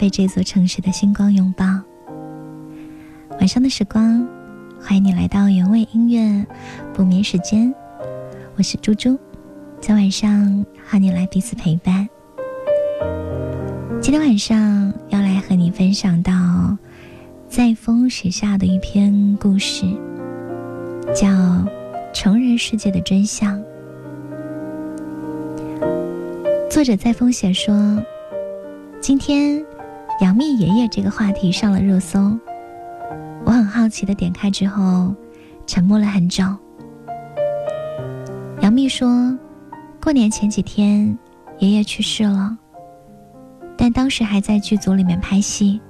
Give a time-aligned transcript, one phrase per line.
[0.00, 1.66] 被这座城市的星光拥抱。
[3.32, 4.26] 晚上的时光，
[4.80, 6.46] 欢迎你来到原味音乐
[6.94, 7.74] 不眠时间，
[8.56, 9.18] 我是猪猪，
[9.78, 12.08] 在晚上和你来彼此陪伴。
[14.00, 16.32] 今天晚上要来和你分享到
[17.46, 19.84] 在风写下的一篇故事，
[21.14, 21.28] 叫
[22.14, 23.62] 《成人世界的真相》。
[26.70, 28.02] 作者在风写说
[28.98, 29.62] ：“今天
[30.20, 32.38] 杨幂爷爷这个话题上了热搜，
[33.46, 35.14] 我很好奇的点开之后，
[35.66, 36.44] 沉默了很久。
[38.60, 39.08] 杨幂说，
[40.00, 41.18] 过年前几天
[41.58, 42.54] 爷爷去世了，
[43.78, 45.80] 但当时还在剧组里面拍戏。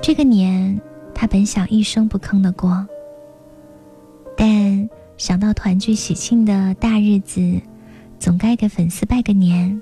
[0.00, 0.80] 这个年
[1.12, 2.86] 他本想一声不吭的过，
[4.36, 7.60] 但想到团聚喜庆的大日子。”
[8.20, 9.80] 总该给粉丝拜个年，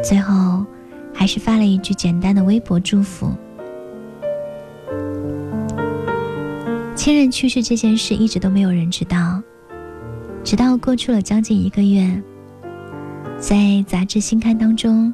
[0.00, 0.64] 最后
[1.14, 3.32] 还是发了一句简单的微博祝福。
[6.94, 9.42] 亲人去世这件事一直都没有人知道，
[10.42, 12.22] 直到过去了将近一个月，
[13.38, 15.12] 在杂志新刊当中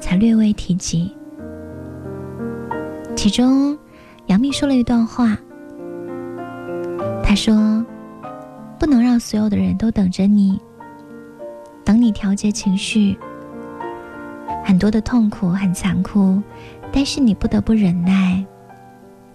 [0.00, 1.12] 才略微提及。
[3.14, 3.76] 其中，
[4.26, 5.36] 杨幂说了一段话，
[7.24, 7.84] 她说
[8.78, 10.60] ：“不能让所有的人都等着你。”
[11.82, 13.16] 等你调节情绪，
[14.66, 16.42] 很多的痛苦很残酷，
[16.92, 18.44] 但是你不得不忍耐，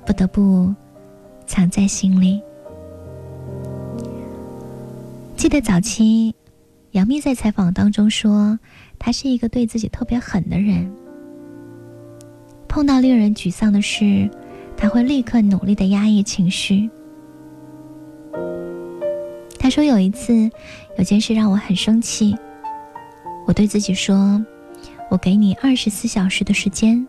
[0.05, 0.75] 不得不
[1.45, 2.41] 藏在心里。
[5.37, 6.35] 记得早期，
[6.91, 8.59] 杨幂在采访当中说，
[8.99, 10.91] 她是一个对自己特别狠的人。
[12.67, 14.29] 碰到令人沮丧的事，
[14.75, 16.89] 她会立刻努力的压抑情绪。
[19.57, 20.51] 她说有一次。
[20.97, 22.35] 有件事让我很生气，
[23.47, 24.45] 我对自己说
[25.11, 27.05] ：“我给你二十四小时的时间，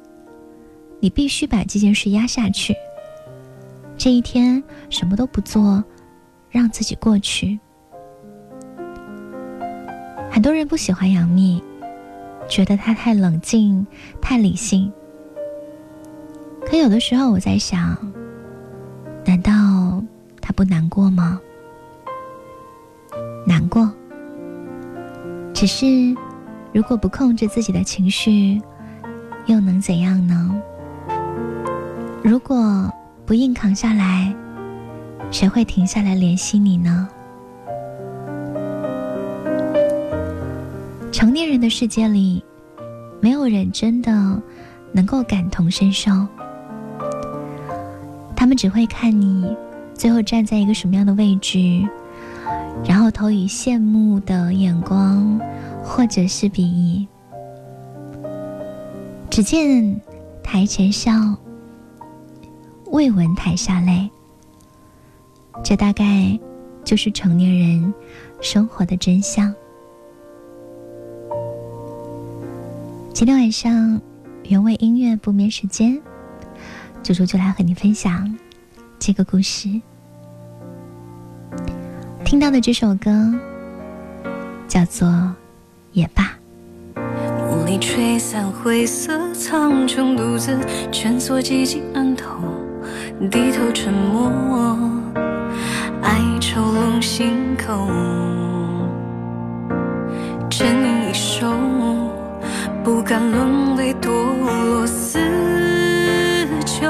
[0.99, 2.75] 你必须把这件事压下去。
[3.97, 5.85] 这一天什么都不做，
[6.51, 7.61] 让自己过去。”
[10.29, 11.63] 很多人不喜欢杨幂，
[12.49, 13.87] 觉得她太冷静、
[14.21, 14.93] 太理性。
[16.67, 17.97] 可有的时候我在想，
[19.25, 20.03] 难道
[20.41, 21.41] 她不难过吗？
[23.47, 23.89] 难过，
[25.55, 25.87] 只是
[26.73, 28.61] 如果不控制自己的情绪，
[29.45, 30.55] 又能怎样呢？
[32.23, 32.91] 如果
[33.27, 34.35] 不硬扛下来，
[35.31, 37.07] 谁会停下来怜惜你呢？
[41.13, 42.43] 成年人的世界里，
[43.21, 44.41] 没有人真的
[44.93, 46.11] 能够感同身受，
[48.35, 49.55] 他们只会看你
[49.93, 51.87] 最后站在一个什么样的位置。
[52.85, 55.39] 然后投以羡慕的眼光，
[55.83, 57.07] 或者是鄙夷。
[59.31, 60.01] 只见
[60.43, 61.13] 台前笑，
[62.87, 64.11] 未闻台下泪。
[65.65, 66.39] 这大概
[66.85, 67.95] 就是成年人
[68.41, 69.55] 生活的真相。
[73.15, 74.01] 今天晚上
[74.45, 76.01] 原味音乐不眠时间，
[77.03, 78.37] 猪猪就来和你分享
[78.99, 79.69] 这个故事。
[82.25, 83.33] 听到的这首歌
[84.67, 85.09] 叫做
[85.93, 86.25] 《也罢》。
[87.51, 90.59] 雾里吹散灰色苍穹，独自
[90.91, 92.39] 蜷缩寂静案头，
[93.31, 94.31] 低头沉默，
[96.03, 97.87] 哀愁笼心口，
[100.51, 101.47] 沉吟一首，
[102.83, 105.19] 不敢沦为堕落死
[106.65, 106.87] 囚，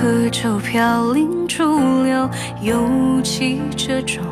[0.00, 2.30] 何愁飘零逐流，
[2.62, 4.24] 尤其这种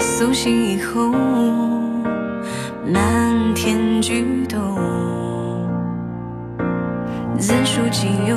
[0.00, 1.08] 苏醒以后，
[2.92, 4.58] 漫天举动。
[7.38, 8.36] 自数己有，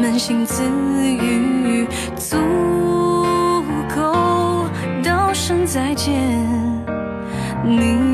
[0.00, 2.36] 扪心自语，足
[3.92, 4.64] 够
[5.02, 6.14] 道声再见。
[7.64, 8.09] 你。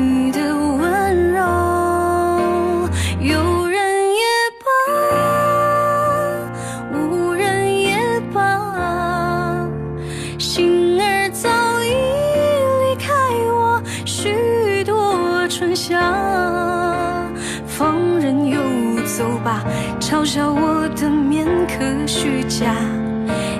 [20.27, 22.75] 笑我的面可虚假，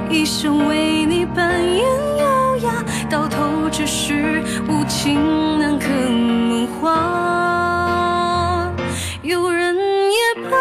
[0.09, 1.81] 一生为你扮演
[2.19, 6.93] 优雅，到头只是无情难可梦话。
[9.21, 10.19] 有人也
[10.51, 10.57] 罢，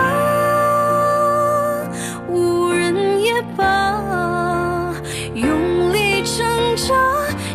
[2.29, 4.95] 无人也罢，
[5.35, 6.95] 用力挣扎，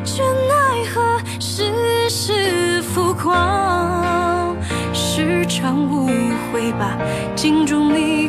[0.04, 4.54] 却奈何世事浮夸，
[4.92, 6.10] 是场误
[6.52, 6.98] 会吧？
[7.34, 8.21] 镜中你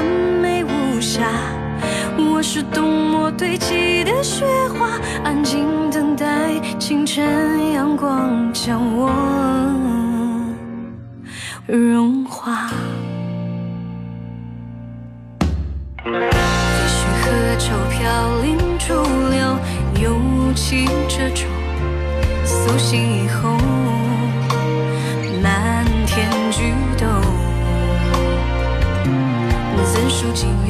[0.00, 0.06] 完
[0.40, 1.28] 美无瑕，
[2.16, 9.10] 我是冬末堆积的雪花，安静等待清晨阳光将我
[11.66, 12.09] 融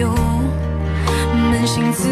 [0.00, 0.08] 有
[1.52, 2.08] 扪心自，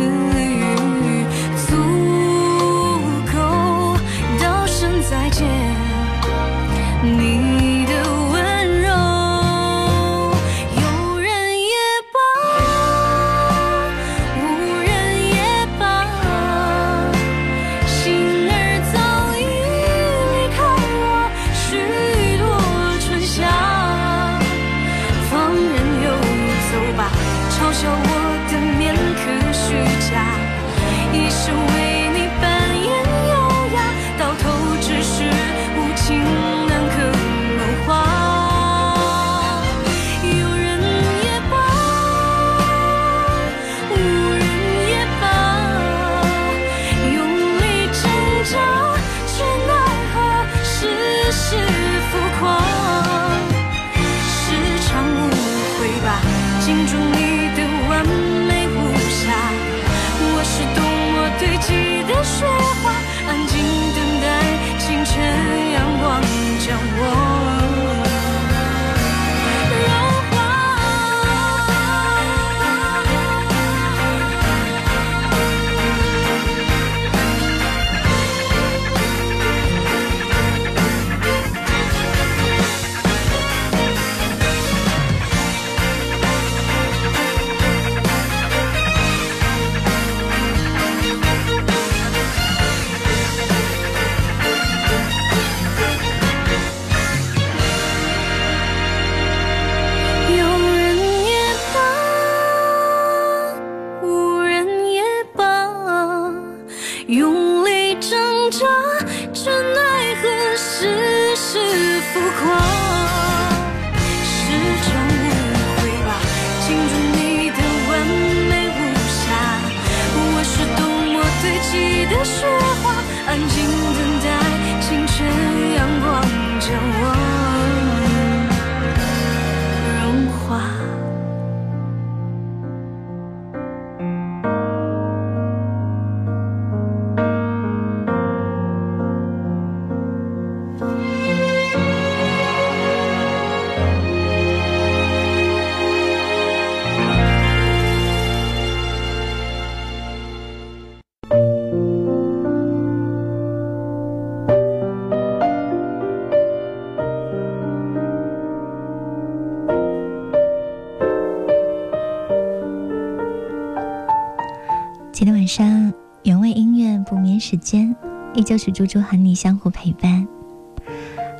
[168.38, 170.24] 依旧是猪猪和你相互陪伴。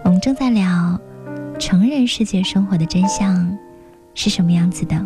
[0.03, 1.01] 我们正在聊
[1.57, 3.57] 成人世界生活的真相
[4.15, 4.97] 是什么样子的。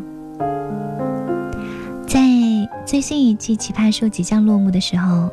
[2.07, 2.19] 在
[2.87, 5.29] 最新一季《奇葩说》即将落幕的时候，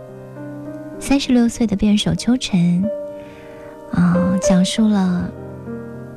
[1.00, 2.84] 三十六岁的辩手秋晨，
[3.94, 5.32] 啊、讲述了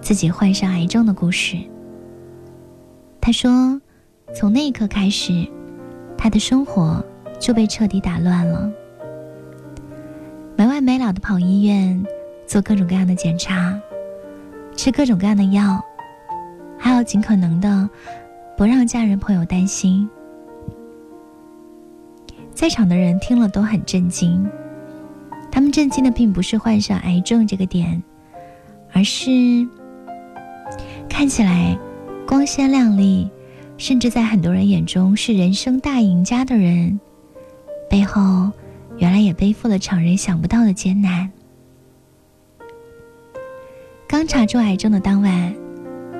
[0.01, 1.57] 自己患上癌症的故事。
[3.21, 3.81] 他说，
[4.35, 5.47] 从那一刻开始，
[6.19, 7.01] 他的生活
[7.39, 8.69] 就被彻底打乱了，
[10.62, 12.07] 没完没了的跑医院，
[12.47, 13.76] 做各种各样的检查，
[14.76, 15.83] 吃各种各样的药，
[16.78, 17.90] 还要尽可能的
[18.57, 20.09] 不让家人朋友担心。
[22.52, 24.49] 在场的人听了都很震惊，
[25.50, 28.00] 他们震惊的并不是患上癌症这个点，
[28.92, 29.66] 而是
[31.09, 31.76] 看起来
[32.25, 33.28] 光鲜亮丽，
[33.78, 37.00] 甚至在很多人眼中是人生大赢家的人，
[37.90, 38.49] 背后
[39.02, 41.28] 原来也背负了常人想不到的艰难。
[44.06, 45.52] 刚查出癌症的当晚，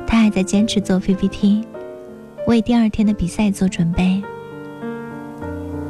[0.05, 1.65] 他还在坚持做 PPT，
[2.49, 4.21] 为第二天的比赛做准备。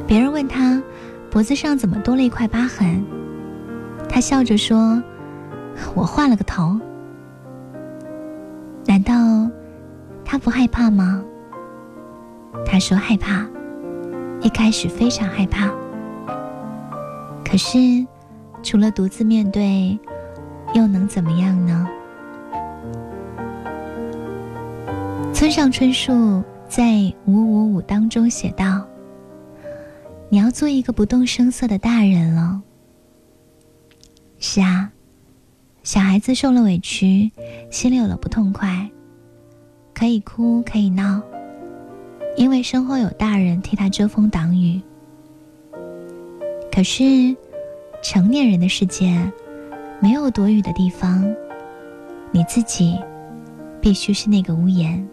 [0.05, 0.83] 别人问他
[1.31, 3.03] 脖子上怎么多了一块疤痕，
[4.07, 5.01] 他笑着说
[5.95, 6.79] ：“我换了个头。”
[8.85, 9.49] 难道
[10.23, 11.25] 他不害怕吗？
[12.67, 13.47] 他说害怕，
[14.41, 15.71] 一开始非常害怕。
[17.53, 17.77] 可是
[18.63, 19.95] 除了独自面对，
[20.73, 21.87] 又能怎么样呢？
[25.31, 26.83] 村上春树在
[27.27, 28.83] 《五五五》当中写道
[30.29, 32.59] ：“你要做一个不动声色的大人了。”
[34.41, 34.91] 是啊，
[35.83, 37.31] 小孩子受了委屈，
[37.69, 38.89] 心里有了不痛快，
[39.93, 41.21] 可以哭，可以闹，
[42.35, 44.81] 因为身后有大人替他遮风挡雨。
[46.73, 47.35] 可是，
[48.01, 49.15] 成年人的世界
[49.99, 51.23] 没有躲雨的地方，
[52.31, 52.99] 你自己
[53.79, 55.07] 必须是那个屋檐。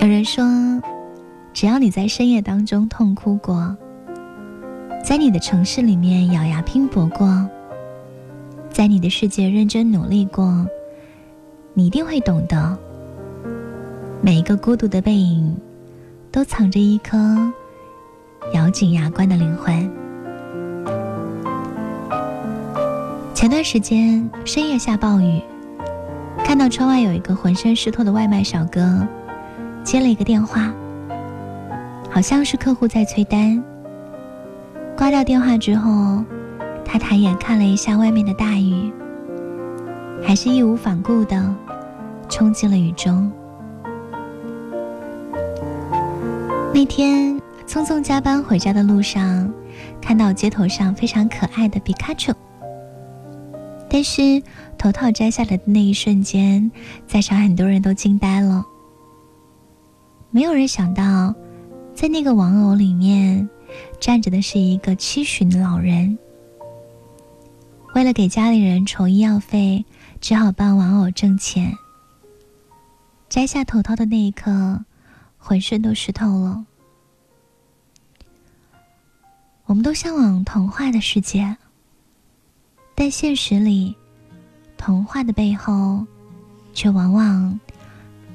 [0.00, 0.44] 有人说，
[1.52, 3.76] 只要你在深夜当中痛哭过，
[5.04, 7.48] 在你的城市里面咬牙拼搏过，
[8.68, 10.66] 在你的世界认真努力过，
[11.72, 12.76] 你一定会懂得，
[14.20, 15.56] 每一个孤独的背影，
[16.34, 17.16] 都藏着一颗
[18.54, 19.88] 咬紧牙关的灵魂。
[23.32, 25.40] 前段时间深夜下暴雨，
[26.44, 29.06] 看到窗外有一个浑身湿透的外卖小哥。
[29.84, 30.74] 接了一个电话，
[32.10, 33.62] 好像是客户在催单。
[34.96, 36.24] 挂掉电话之后，
[36.84, 38.92] 他抬眼看了一下外面的大雨，
[40.26, 41.54] 还是义无反顾的
[42.28, 43.30] 冲进了雨中。
[46.74, 49.48] 那天匆匆加班回家的路上，
[50.02, 52.34] 看到街头上非常可爱的皮卡丘，
[53.88, 54.42] 但是
[54.76, 56.68] 头套摘下来的那一瞬间，
[57.06, 58.66] 在场很多人都惊呆了。
[60.32, 61.32] 没有人想到，
[61.94, 63.48] 在那个玩偶里面
[64.00, 66.18] 站着的是一个七旬的老人。
[67.94, 69.84] 为了给家里人筹医药费，
[70.20, 71.72] 只好帮玩偶挣钱。
[73.28, 74.84] 摘下头套的那一刻，
[75.46, 76.64] 浑身都湿透了。
[79.66, 81.54] 我们都向往童话的世界，
[82.94, 83.94] 但现实里，
[84.78, 86.02] 童话的背后，
[86.72, 87.60] 却往往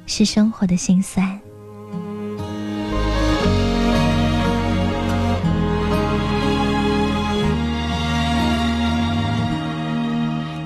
[0.06, 1.40] 是生活的心酸。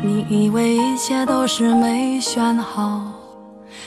[0.03, 3.14] 你以为一切都是没选好，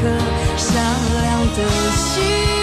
[0.00, 0.08] 颗
[0.56, 0.74] 善
[1.22, 2.57] 良的心。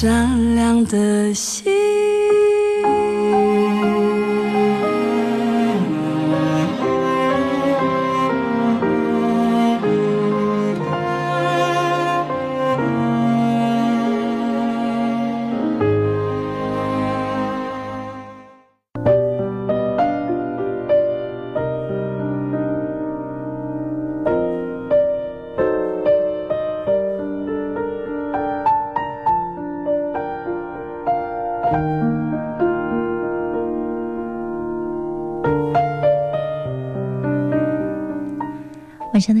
[0.00, 2.47] 善良的心。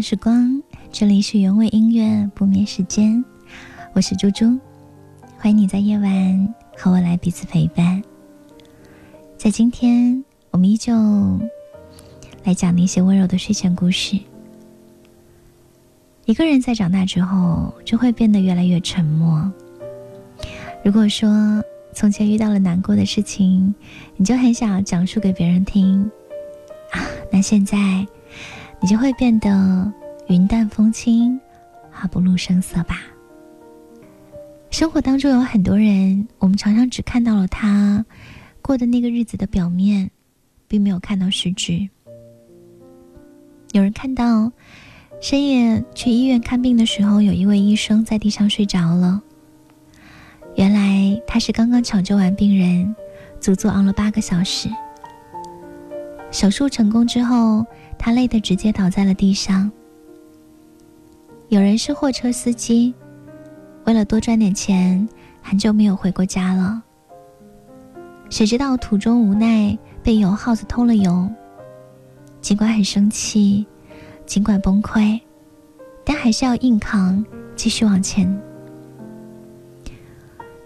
[0.08, 3.22] 时光，这里是原味音乐不眠时间，
[3.92, 4.58] 我是猪猪，
[5.36, 8.02] 欢迎你在夜晚和我来彼此陪伴。
[9.36, 10.94] 在今天，我们依旧
[12.42, 14.18] 来讲那些温柔的睡前故事。
[16.24, 19.52] 一个人在长大之后，就会变得越来越沉默。
[20.82, 23.74] 如果说从前遇到了难过的事情，
[24.16, 26.10] 你就很想讲述给别人听
[26.92, 28.06] 啊，那现在。
[28.80, 29.92] 你就会变得
[30.28, 31.38] 云淡风轻，
[32.00, 33.00] 而不露声色吧。
[34.70, 38.04] 生活当中有很多人，我们常常只看到了他
[38.62, 40.08] 过的那个日子的表面，
[40.68, 41.88] 并没有看到实质。
[43.72, 44.52] 有人看到
[45.20, 49.20] 深夜去医院看病的时候，有一位医生在地上睡着了。
[50.54, 52.94] 原来他是刚刚抢救完病人，
[53.40, 54.68] 足足熬了八个小时。
[56.30, 57.66] 手术成功之后。
[57.98, 59.70] 他累得直接倒在了地上。
[61.48, 62.94] 有人是货车司机，
[63.84, 65.08] 为了多赚点钱，
[65.42, 66.82] 很久没有回过家了。
[68.30, 71.28] 谁知道途中无奈被油耗子偷了油，
[72.40, 73.66] 尽管很生气，
[74.26, 75.18] 尽管崩溃，
[76.04, 77.24] 但还是要硬扛，
[77.56, 78.30] 继续往前。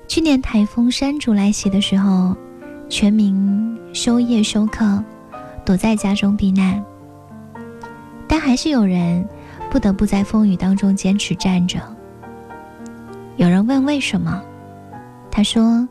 [0.08, 2.36] 去年台风山竹来袭的时候，
[2.88, 5.02] 全民休业休课，
[5.64, 6.84] 躲在家中避难。
[8.44, 9.24] 还是有人
[9.70, 11.78] 不得不在风雨当中坚持站着。
[13.36, 14.42] 有人问为什么，
[15.30, 15.88] 他说：“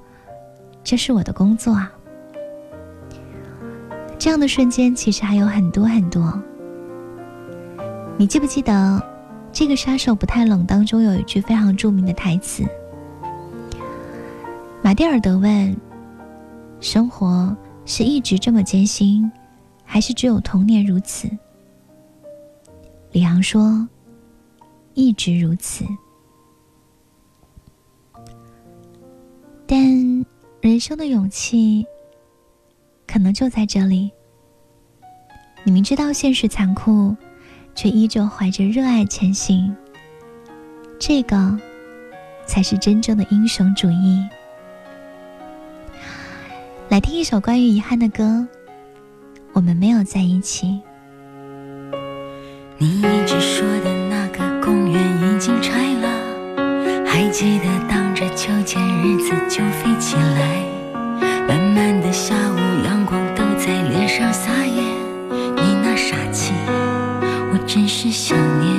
[0.83, 1.91] 这是我的工作啊。”
[4.19, 6.39] 这样的瞬间其实还有很多很多。
[8.17, 8.73] 你记不记得
[9.53, 12.63] 《这个杀手不太冷》当中有一句非常著名的台词？
[14.83, 15.75] 马蒂尔德问
[16.81, 19.31] ：“生活是一直这么艰辛，
[19.85, 21.29] 还是只有童年如此？”
[23.11, 23.85] 李昂说
[24.95, 25.83] ：“一直如此，
[29.67, 29.77] 但
[30.61, 31.85] 人生的勇气，
[33.05, 34.09] 可能就在这里。
[35.65, 37.13] 你明知道现实残酷，
[37.75, 39.75] 却依旧怀着热爱前行，
[40.97, 41.59] 这个
[42.45, 44.25] 才是真正的英雄主义。”
[46.87, 48.23] 来听一首关于遗憾的歌，
[49.51, 50.67] 《我们没有在一起》。
[52.81, 60.65] 你一直说的那个公园已经拆了，还记得荡着秋千日子就飞起来。
[61.47, 64.81] 慢慢的下午阳光都在脸上撒野，
[65.29, 66.53] 你那傻气，
[67.53, 68.75] 我真是想念。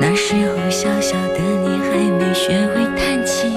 [0.00, 3.56] 那时候小小的你还没学会叹气，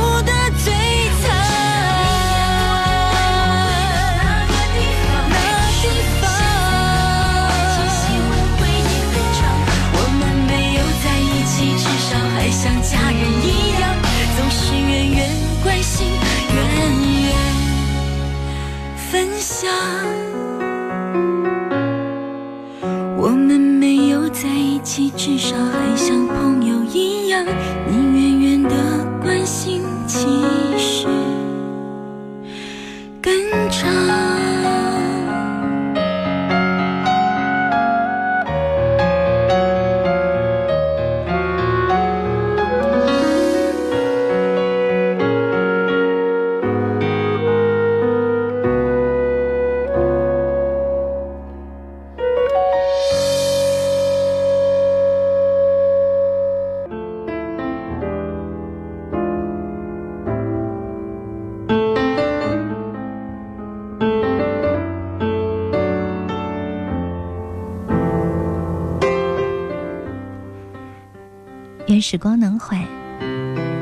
[72.11, 72.77] 时光能缓，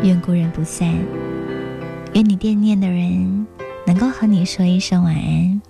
[0.04, 0.88] 愿故人不散。
[2.13, 3.48] 愿你惦念的人
[3.88, 5.62] 能够和你说一声晚安。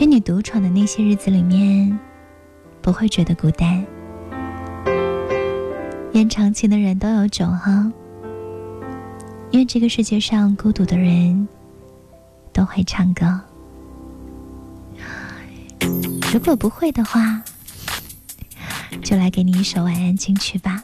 [0.00, 1.96] 愿你独闯的那些日子里面
[2.82, 3.86] 不会觉得孤单。
[6.14, 7.92] 愿长情的人都有酒喝。
[9.52, 11.46] 愿这个世界上孤独的人
[12.52, 13.40] 都会唱歌。
[16.32, 17.40] 如果不会的话，
[19.04, 20.82] 就来给你一首晚安金曲吧。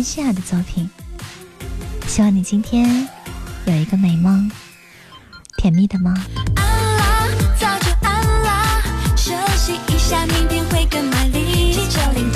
[0.00, 0.88] 安西亚的作品，
[2.06, 3.06] 希望你今天
[3.66, 4.50] 有一个美梦，
[5.58, 6.10] 甜蜜的梦。
[6.56, 7.28] 安啦，
[7.60, 8.82] 早就安啦，
[9.14, 11.74] 休息一下，明天会更美丽。
[11.74, 12.29] 气球灵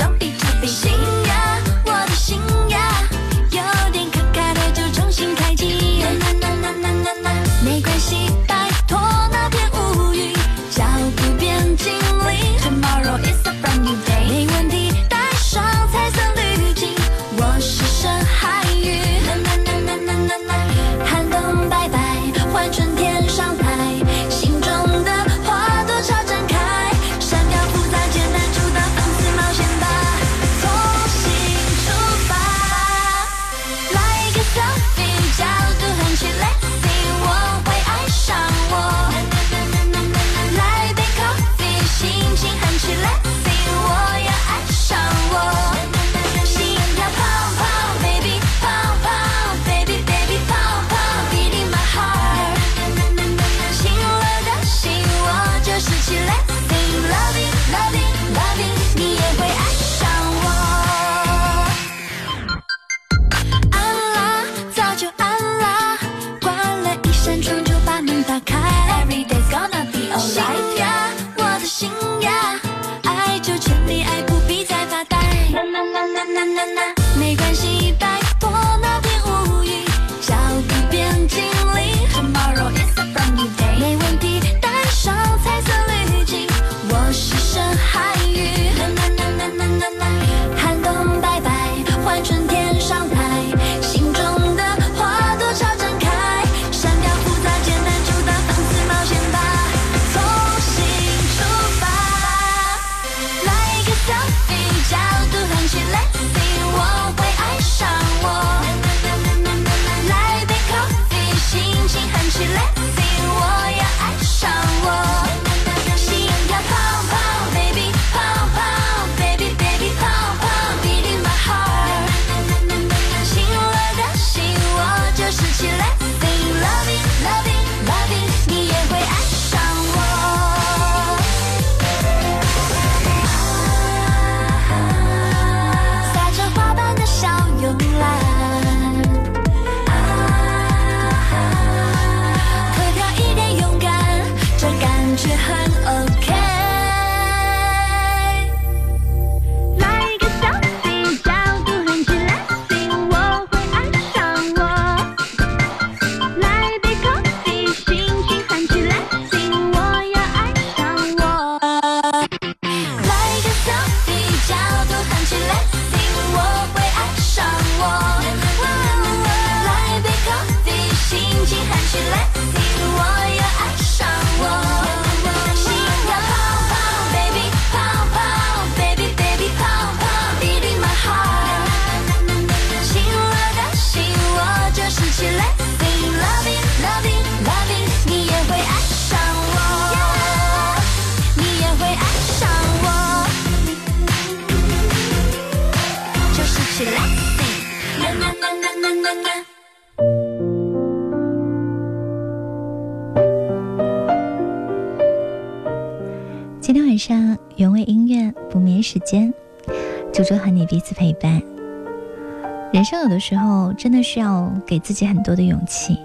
[212.85, 215.99] 人生有的时候真的需要给自己很多的勇气，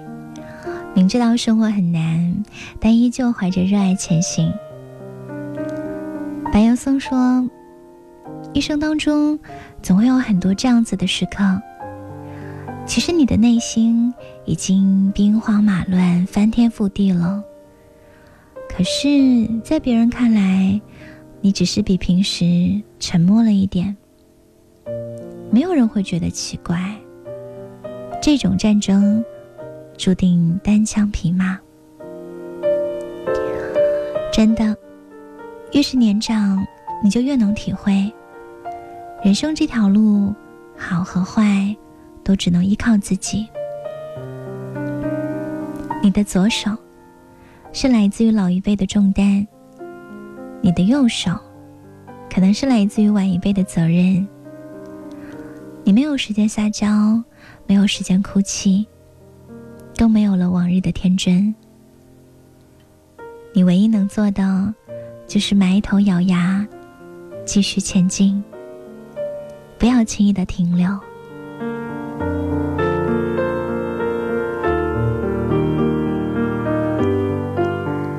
[0.96, 2.46] 明知道生活很难，
[2.80, 4.50] 但依旧怀着热爱前行。
[6.54, 7.46] 白岩松说
[8.56, 9.38] ：“一生当中
[9.82, 11.62] 总会有很多这样子的时刻，
[12.86, 14.14] 其实你的内心
[14.46, 17.44] 已经兵荒马乱、翻天覆地了。”
[18.74, 20.80] 可是，在别人看来，
[21.42, 23.98] 你只是比平时沉默了一点，
[25.52, 26.80] 没有人会觉得奇怪。
[28.22, 29.24] 这种战争
[29.98, 31.60] 注定单枪匹马。
[34.32, 34.76] 真的，
[35.72, 36.66] 越是年长，
[37.04, 38.12] 你就越能体会，
[39.24, 40.34] 人生这条路，
[40.78, 41.76] 好和坏，
[42.24, 43.48] 都只能依靠自己。
[46.02, 46.72] 你的左手。
[47.72, 49.46] 是来自于老一辈的重担，
[50.60, 51.32] 你的右手，
[52.28, 54.28] 可能是来自于晚一辈的责任。
[55.90, 57.20] 你没有时间撒娇，
[57.66, 58.86] 没有时间哭泣，
[59.98, 61.52] 更没有了往日的天真。
[63.54, 64.72] 你唯一能做的，
[65.26, 66.64] 就是埋头咬牙，
[67.44, 68.44] 继续前进，
[69.80, 70.88] 不要轻易的停留。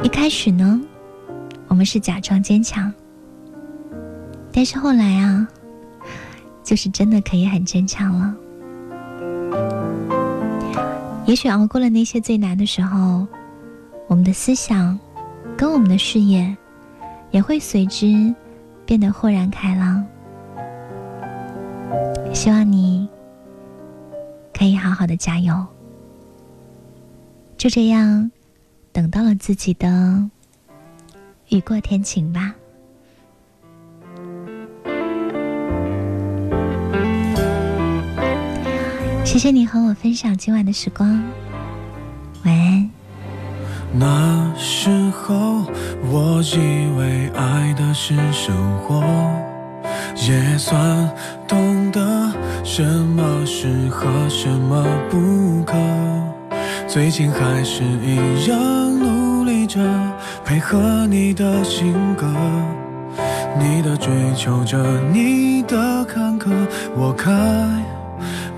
[0.03, 0.81] 一开始呢，
[1.69, 2.93] 我们是假装坚强，
[4.53, 5.47] 但是后来啊，
[6.71, 8.33] 就是真的可以很坚强了。
[11.27, 13.27] 也许熬过了那些最难的时候，
[14.07, 14.97] 我们的思想
[15.57, 16.57] 跟我们的事业
[17.33, 18.33] 也会随之
[18.87, 20.07] 变得豁然开朗。
[22.33, 23.09] 希望你
[24.57, 25.67] 可以好好的加油。
[27.59, 28.31] 就这样。
[28.93, 30.31] 等到了自己的
[31.49, 32.55] 雨过天晴吧。
[39.31, 41.09] 谢谢你和我分享今晚的时光，
[42.45, 42.91] 晚安。
[43.93, 45.65] 那时候
[46.11, 49.01] 我以为爱的是生活，
[50.17, 51.09] 也算
[51.47, 52.33] 懂得
[52.65, 55.77] 什么适合，什么不可。
[56.89, 58.59] 最近还是一样
[58.99, 59.81] 努力着
[60.45, 62.27] 配合你的性格，
[63.57, 64.77] 你的追求着，
[65.13, 66.51] 你的坎坷，
[66.97, 67.31] 我开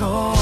[0.00, 0.39] 白